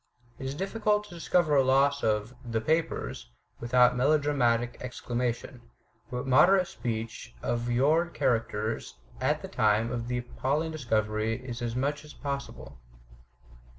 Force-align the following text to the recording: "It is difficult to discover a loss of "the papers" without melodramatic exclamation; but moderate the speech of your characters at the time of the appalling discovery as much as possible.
"It 0.39 0.47
is 0.47 0.55
difficult 0.55 1.03
to 1.03 1.13
discover 1.13 1.55
a 1.55 1.63
loss 1.63 2.01
of 2.01 2.33
"the 2.43 2.59
papers" 2.59 3.29
without 3.59 3.95
melodramatic 3.95 4.77
exclamation; 4.81 5.61
but 6.09 6.25
moderate 6.25 6.61
the 6.65 6.71
speech 6.71 7.35
of 7.43 7.69
your 7.69 8.07
characters 8.07 8.95
at 9.21 9.43
the 9.43 9.47
time 9.47 9.91
of 9.91 10.07
the 10.07 10.17
appalling 10.17 10.71
discovery 10.71 11.47
as 11.47 11.75
much 11.75 12.03
as 12.03 12.15
possible. 12.15 12.79